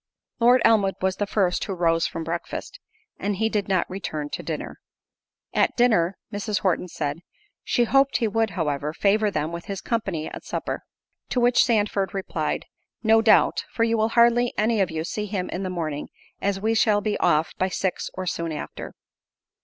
[0.39, 2.79] Lord Elmwood was the first who rose from breakfast,
[3.19, 4.79] and he did not return to dinner.
[5.53, 6.61] At dinner, Mrs.
[6.61, 7.19] Horton said,
[7.63, 10.81] "She hoped he would, however, favour them with his company at supper."
[11.29, 12.65] To which Sandford replied,
[13.03, 16.09] "No doubt, for you will hardly any of you see him in the morning;
[16.41, 18.95] as we shall be off by six, or soon after."